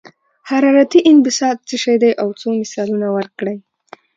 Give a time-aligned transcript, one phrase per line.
[0.49, 3.57] حرارتي انبساط څه شی دی او څو مثالونه ورکړئ.